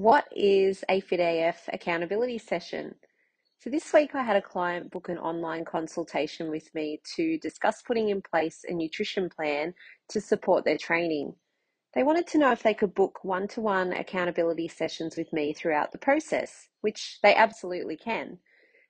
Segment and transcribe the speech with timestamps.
[0.00, 2.94] What is a Fit AF accountability session?
[3.58, 7.82] So, this week I had a client book an online consultation with me to discuss
[7.82, 9.74] putting in place a nutrition plan
[10.08, 11.34] to support their training.
[11.94, 15.52] They wanted to know if they could book one to one accountability sessions with me
[15.52, 18.38] throughout the process, which they absolutely can.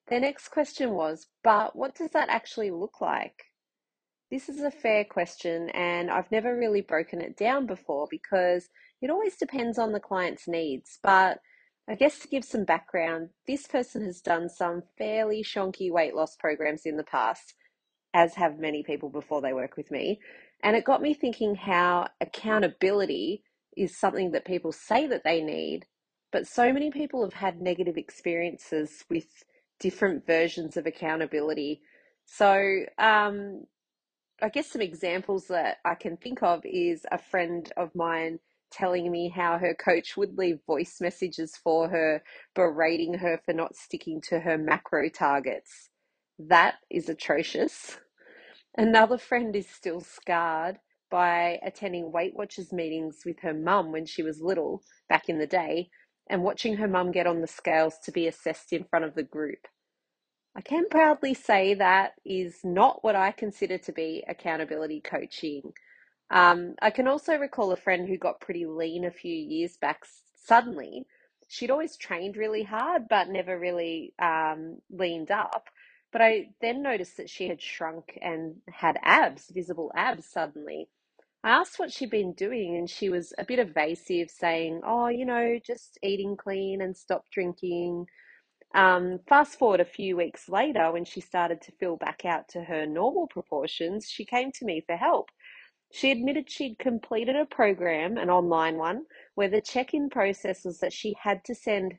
[0.06, 3.49] Their next question was, but what does that actually look like?
[4.30, 8.69] This is a fair question, and I've never really broken it down before because
[9.02, 11.41] it always depends on the client's needs, but
[11.88, 16.37] I guess to give some background, this person has done some fairly shonky weight loss
[16.37, 17.54] programs in the past,
[18.15, 20.21] as have many people before they work with me.
[20.63, 23.43] And it got me thinking how accountability
[23.76, 25.87] is something that people say that they need,
[26.30, 29.26] but so many people have had negative experiences with
[29.80, 31.80] different versions of accountability.
[32.26, 33.65] So, um,
[34.43, 38.38] I guess some examples that I can think of is a friend of mine
[38.71, 42.23] telling me how her coach would leave voice messages for her,
[42.55, 45.91] berating her for not sticking to her macro targets.
[46.38, 47.99] That is atrocious.
[48.77, 50.79] Another friend is still scarred
[51.10, 55.47] by attending Weight Watchers meetings with her mum when she was little back in the
[55.47, 55.91] day
[56.29, 59.25] and watching her mum get on the scales to be assessed in front of the
[59.25, 59.66] group.
[60.56, 65.72] I can proudly say that is not what I consider to be accountability coaching.
[66.31, 70.04] Um, I can also recall a friend who got pretty lean a few years back
[70.44, 71.06] suddenly.
[71.48, 75.69] She'd always trained really hard, but never really um, leaned up.
[76.12, 80.88] But I then noticed that she had shrunk and had abs, visible abs suddenly.
[81.42, 85.25] I asked what she'd been doing, and she was a bit evasive, saying, Oh, you
[85.25, 88.06] know, just eating clean and stop drinking.
[88.75, 92.62] Um, fast forward a few weeks later, when she started to fill back out to
[92.62, 95.28] her normal proportions, she came to me for help.
[95.92, 100.78] She admitted she'd completed a program, an online one, where the check in process was
[100.78, 101.94] that she had to send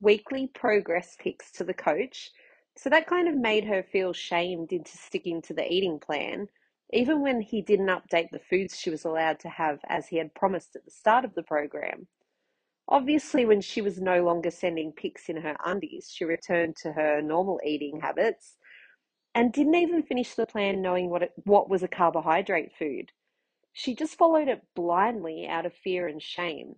[0.00, 2.30] weekly progress pics to the coach.
[2.76, 6.48] So that kind of made her feel shamed into sticking to the eating plan,
[6.92, 10.34] even when he didn't update the foods she was allowed to have as he had
[10.34, 12.08] promised at the start of the program.
[12.90, 17.22] Obviously, when she was no longer sending pics in her undies, she returned to her
[17.22, 18.56] normal eating habits
[19.32, 23.12] and didn't even finish the plan knowing what, it, what was a carbohydrate food.
[23.72, 26.74] She just followed it blindly out of fear and shame.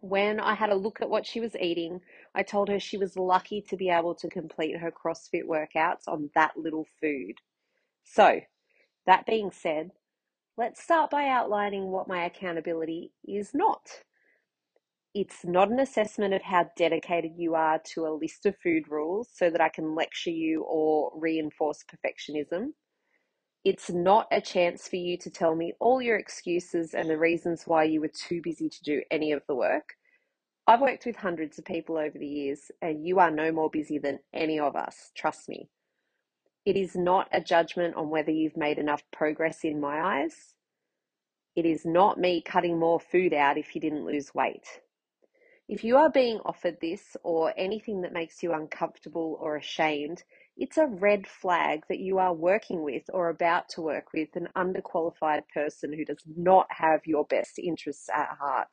[0.00, 2.00] When I had a look at what she was eating,
[2.32, 6.30] I told her she was lucky to be able to complete her CrossFit workouts on
[6.36, 7.34] that little food.
[8.04, 8.40] So,
[9.06, 9.90] that being said,
[10.56, 14.04] let's start by outlining what my accountability is not.
[15.20, 19.28] It's not an assessment of how dedicated you are to a list of food rules
[19.34, 22.68] so that I can lecture you or reinforce perfectionism.
[23.64, 27.64] It's not a chance for you to tell me all your excuses and the reasons
[27.66, 29.94] why you were too busy to do any of the work.
[30.68, 33.98] I've worked with hundreds of people over the years, and you are no more busy
[33.98, 35.68] than any of us, trust me.
[36.64, 40.54] It is not a judgment on whether you've made enough progress in my eyes.
[41.56, 44.80] It is not me cutting more food out if you didn't lose weight.
[45.68, 50.22] If you are being offered this or anything that makes you uncomfortable or ashamed,
[50.56, 54.48] it's a red flag that you are working with or about to work with an
[54.56, 58.68] underqualified person who does not have your best interests at heart,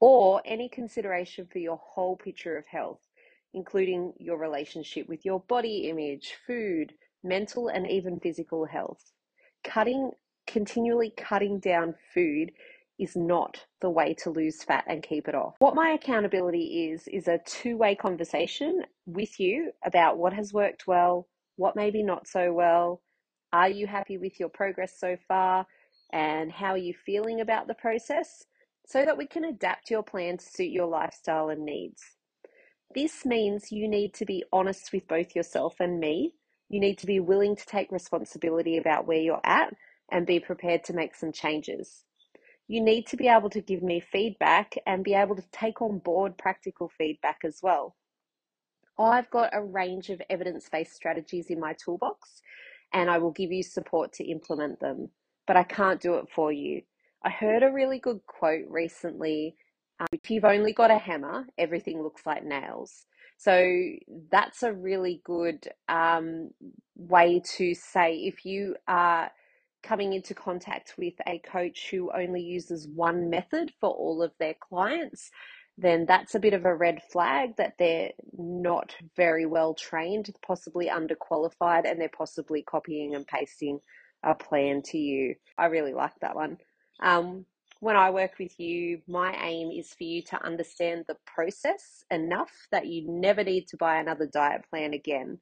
[0.00, 3.02] or any consideration for your whole picture of health,
[3.52, 9.12] including your relationship with your body image, food, mental, and even physical health.
[9.62, 10.12] Cutting,
[10.46, 12.50] continually cutting down food
[12.98, 15.54] is not the way to lose fat and keep it off.
[15.58, 20.86] What my accountability is, is a two way conversation with you about what has worked
[20.86, 23.00] well, what maybe not so well.
[23.52, 25.66] Are you happy with your progress so far?
[26.12, 28.44] And how are you feeling about the process?
[28.86, 32.02] So that we can adapt your plan to suit your lifestyle and needs.
[32.94, 36.34] This means you need to be honest with both yourself and me.
[36.70, 39.74] You need to be willing to take responsibility about where you're at
[40.10, 42.04] and be prepared to make some changes
[42.68, 45.98] you need to be able to give me feedback and be able to take on
[45.98, 47.96] board practical feedback as well.
[48.98, 52.42] I've got a range of evidence based strategies in my toolbox
[52.92, 55.10] and I will give you support to implement them,
[55.46, 56.82] but I can't do it for you.
[57.24, 59.56] I heard a really good quote recently
[60.00, 63.06] Um, if you've only got a hammer, everything looks like nails.
[63.36, 63.92] So
[64.30, 66.50] that's a really good um,
[66.96, 69.30] way to say if you are
[69.88, 74.54] coming into contact with a coach who only uses one method for all of their
[74.60, 75.30] clients,
[75.78, 80.88] then that's a bit of a red flag that they're not very well trained, possibly
[80.88, 83.80] underqualified, and they're possibly copying and pasting
[84.22, 85.34] a plan to you.
[85.56, 86.58] I really like that one.
[87.00, 87.46] Um,
[87.80, 92.50] when I work with you, my aim is for you to understand the process enough
[92.72, 95.38] that you never need to buy another diet plan again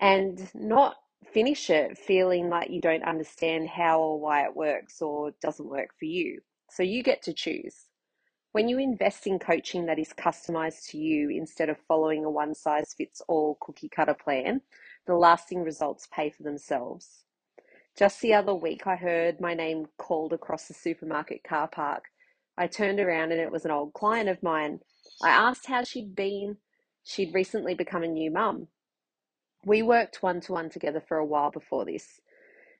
[0.00, 0.96] and not
[1.32, 5.90] finish it feeling like you don't understand how or why it works or doesn't work
[5.98, 6.40] for you.
[6.70, 7.86] So you get to choose.
[8.52, 12.54] When you invest in coaching that is customized to you instead of following a one
[12.54, 14.62] size fits all cookie cutter plan,
[15.06, 17.24] the lasting results pay for themselves.
[17.96, 22.04] Just the other week, I heard my name called across the supermarket car park.
[22.56, 24.80] I turned around and it was an old client of mine.
[25.22, 26.56] I asked how she'd been.
[27.04, 28.68] She'd recently become a new mum.
[29.66, 32.20] We worked one to one together for a while before this.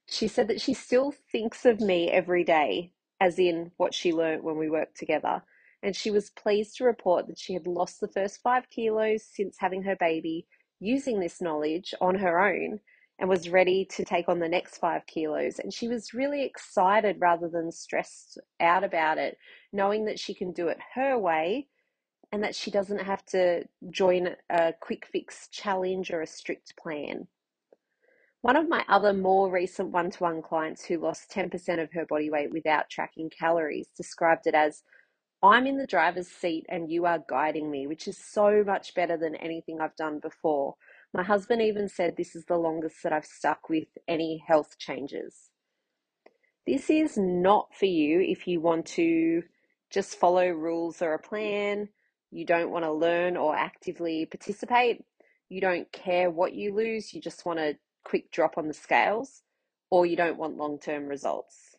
[0.06, 4.44] She said that she still thinks of me every day, as in what she learnt
[4.44, 5.42] when we worked together,
[5.82, 9.58] and she was pleased to report that she had lost the first five kilos since
[9.58, 10.46] having her baby
[10.78, 12.78] using this knowledge on her own
[13.18, 15.58] and was ready to take on the next five kilos.
[15.58, 19.38] And she was really excited rather than stressed out about it,
[19.72, 21.66] knowing that she can do it her way
[22.32, 27.28] and that she doesn't have to join a quick fix challenge or a strict plan.
[28.42, 32.06] One of my other more recent one to one clients who lost 10% of her
[32.06, 34.82] body weight without tracking calories described it as
[35.42, 39.16] I'm in the driver's seat and you are guiding me, which is so much better
[39.16, 40.74] than anything I've done before.
[41.12, 45.50] My husband even said this is the longest that I've stuck with any health changes.
[46.66, 49.42] This is not for you if you want to
[49.90, 51.88] just follow rules or a plan,
[52.36, 55.02] you don't want to learn or actively participate,
[55.48, 59.42] you don't care what you lose, you just want a quick drop on the scales,
[59.90, 61.76] or you don't want long term results.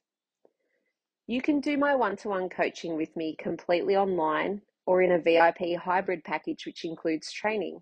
[1.27, 5.19] You can do my one to one coaching with me completely online or in a
[5.19, 7.81] VIP hybrid package, which includes training.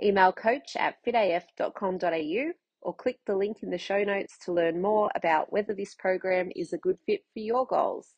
[0.00, 2.52] Email coach at fitaf.com.au
[2.82, 6.50] or click the link in the show notes to learn more about whether this program
[6.54, 8.10] is a good fit for your goals.